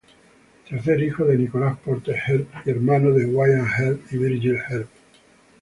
[0.67, 4.89] Tercer hijo de Nicholas Porter Earp y hermano de Wyatt Earp y Virgil Earp.